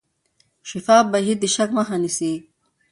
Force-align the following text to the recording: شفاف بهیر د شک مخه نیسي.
شفاف 0.69 1.05
بهیر 1.11 1.37
د 1.41 1.45
شک 1.55 1.69
مخه 1.77 1.95
نیسي. 2.01 2.33